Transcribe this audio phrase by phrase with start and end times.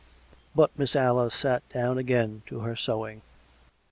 [0.55, 3.21] But Mistress Alice sat down again to her sewing.